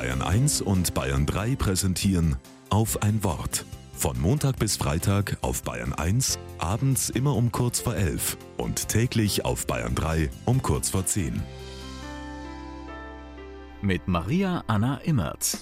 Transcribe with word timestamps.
Bayern 0.00 0.22
1 0.22 0.62
und 0.62 0.94
Bayern 0.94 1.26
3 1.26 1.56
präsentieren 1.56 2.36
auf 2.70 3.02
ein 3.02 3.22
Wort. 3.22 3.66
Von 3.92 4.18
Montag 4.18 4.58
bis 4.58 4.78
Freitag 4.78 5.36
auf 5.42 5.62
Bayern 5.62 5.92
1, 5.92 6.38
abends 6.56 7.10
immer 7.10 7.36
um 7.36 7.52
kurz 7.52 7.80
vor 7.80 7.94
11 7.94 8.38
und 8.56 8.88
täglich 8.88 9.44
auf 9.44 9.66
Bayern 9.66 9.94
3 9.94 10.30
um 10.46 10.62
kurz 10.62 10.88
vor 10.88 11.04
10. 11.04 11.42
Mit 13.82 14.08
Maria 14.08 14.64
Anna 14.68 14.96
Immert. 15.04 15.58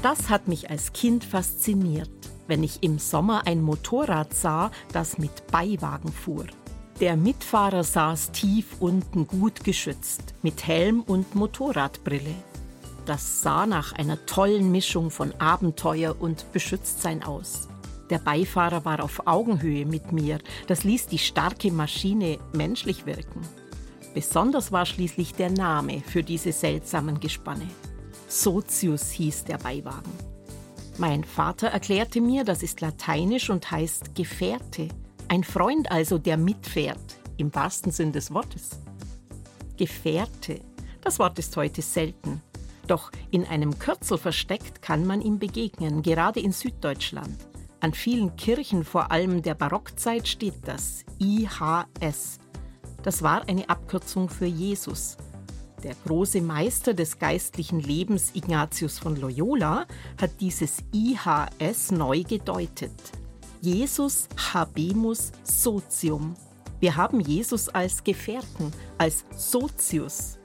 Das 0.00 0.30
hat 0.30 0.48
mich 0.48 0.70
als 0.70 0.94
Kind 0.94 1.24
fasziniert, 1.24 2.08
wenn 2.46 2.62
ich 2.62 2.82
im 2.82 2.98
Sommer 2.98 3.46
ein 3.46 3.60
Motorrad 3.60 4.32
sah, 4.32 4.70
das 4.94 5.18
mit 5.18 5.46
Beiwagen 5.48 6.10
fuhr. 6.10 6.46
Der 7.00 7.16
Mitfahrer 7.16 7.82
saß 7.82 8.30
tief 8.32 8.76
unten 8.78 9.26
gut 9.26 9.64
geschützt, 9.64 10.34
mit 10.42 10.66
Helm 10.66 11.00
und 11.00 11.34
Motorradbrille. 11.34 12.34
Das 13.06 13.40
sah 13.40 13.64
nach 13.64 13.94
einer 13.94 14.26
tollen 14.26 14.70
Mischung 14.70 15.10
von 15.10 15.32
Abenteuer 15.40 16.14
und 16.20 16.52
Beschütztsein 16.52 17.22
aus. 17.22 17.68
Der 18.10 18.18
Beifahrer 18.18 18.84
war 18.84 19.02
auf 19.02 19.26
Augenhöhe 19.26 19.86
mit 19.86 20.12
mir, 20.12 20.40
das 20.66 20.84
ließ 20.84 21.06
die 21.06 21.18
starke 21.18 21.72
Maschine 21.72 22.38
menschlich 22.52 23.06
wirken. 23.06 23.40
Besonders 24.12 24.70
war 24.70 24.84
schließlich 24.84 25.34
der 25.34 25.50
Name 25.50 26.02
für 26.02 26.22
diese 26.22 26.52
seltsamen 26.52 27.18
Gespanne. 27.18 27.66
Sozius 28.28 29.10
hieß 29.10 29.44
der 29.44 29.56
Beiwagen. 29.56 30.12
Mein 30.98 31.24
Vater 31.24 31.68
erklärte 31.68 32.20
mir, 32.20 32.44
das 32.44 32.62
ist 32.62 32.82
lateinisch 32.82 33.48
und 33.48 33.70
heißt 33.70 34.14
Gefährte. 34.14 34.88
Ein 35.30 35.44
Freund 35.44 35.92
also, 35.92 36.18
der 36.18 36.36
mitfährt, 36.36 37.20
im 37.36 37.54
wahrsten 37.54 37.92
Sinn 37.92 38.10
des 38.10 38.34
Wortes. 38.34 38.70
Gefährte, 39.76 40.60
das 41.02 41.20
Wort 41.20 41.38
ist 41.38 41.56
heute 41.56 41.82
selten. 41.82 42.42
Doch 42.88 43.12
in 43.30 43.46
einem 43.46 43.78
Kürzel 43.78 44.18
versteckt 44.18 44.82
kann 44.82 45.06
man 45.06 45.20
ihm 45.20 45.38
begegnen, 45.38 46.02
gerade 46.02 46.40
in 46.40 46.50
Süddeutschland. 46.50 47.36
An 47.78 47.94
vielen 47.94 48.34
Kirchen, 48.34 48.82
vor 48.82 49.12
allem 49.12 49.40
der 49.40 49.54
Barockzeit, 49.54 50.26
steht 50.26 50.66
das 50.66 51.04
IHS. 51.20 52.40
Das 53.04 53.22
war 53.22 53.48
eine 53.48 53.68
Abkürzung 53.68 54.28
für 54.28 54.46
Jesus. 54.46 55.16
Der 55.84 55.94
große 56.08 56.40
Meister 56.40 56.92
des 56.92 57.20
geistlichen 57.20 57.78
Lebens 57.78 58.32
Ignatius 58.34 58.98
von 58.98 59.14
Loyola 59.14 59.86
hat 60.20 60.40
dieses 60.40 60.78
IHS 60.92 61.92
neu 61.92 62.24
gedeutet. 62.24 63.12
Jesus 63.60 64.28
habemus 64.36 65.32
socium. 65.42 66.34
Wir 66.80 66.96
haben 66.96 67.20
Jesus 67.20 67.68
als 67.68 68.02
Gefährten, 68.02 68.72
als 68.96 69.24
Sozius. 69.36 70.38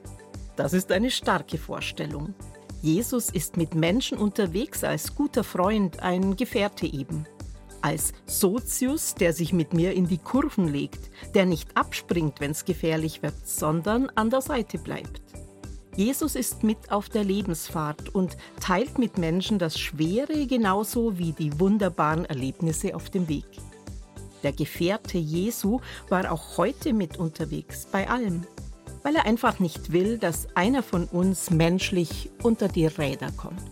Das 0.56 0.72
ist 0.72 0.92
eine 0.92 1.10
starke 1.10 1.58
Vorstellung. 1.58 2.34
Jesus 2.82 3.30
ist 3.30 3.56
mit 3.56 3.74
Menschen 3.74 4.18
unterwegs 4.18 4.84
als 4.84 5.14
guter 5.14 5.44
Freund, 5.44 6.00
ein 6.00 6.36
Gefährte 6.36 6.86
eben 6.86 7.26
als 7.86 8.12
Sozius, 8.26 9.14
der 9.14 9.32
sich 9.32 9.52
mit 9.52 9.72
mir 9.72 9.92
in 9.92 10.08
die 10.08 10.18
Kurven 10.18 10.66
legt, 10.66 11.10
der 11.34 11.46
nicht 11.46 11.76
abspringt, 11.76 12.40
wenn 12.40 12.50
es 12.50 12.64
gefährlich 12.64 13.22
wird, 13.22 13.46
sondern 13.46 14.10
an 14.16 14.28
der 14.28 14.40
Seite 14.40 14.78
bleibt. 14.78 15.22
Jesus 15.96 16.36
ist 16.36 16.62
mit 16.62 16.92
auf 16.92 17.08
der 17.08 17.24
Lebensfahrt 17.24 18.14
und 18.14 18.36
teilt 18.60 18.98
mit 18.98 19.16
Menschen 19.16 19.58
das 19.58 19.78
Schwere 19.78 20.46
genauso 20.46 21.16
wie 21.16 21.32
die 21.32 21.58
wunderbaren 21.58 22.26
Erlebnisse 22.26 22.94
auf 22.94 23.08
dem 23.08 23.28
Weg. 23.28 23.46
Der 24.42 24.52
Gefährte 24.52 25.16
Jesu 25.16 25.80
war 26.10 26.30
auch 26.30 26.58
heute 26.58 26.92
mit 26.92 27.16
unterwegs, 27.16 27.86
bei 27.90 28.10
allem, 28.10 28.42
weil 29.02 29.16
er 29.16 29.24
einfach 29.24 29.58
nicht 29.58 29.90
will, 29.90 30.18
dass 30.18 30.54
einer 30.54 30.82
von 30.82 31.06
uns 31.06 31.50
menschlich 31.50 32.30
unter 32.42 32.68
die 32.68 32.86
Räder 32.86 33.32
kommt. 33.32 33.62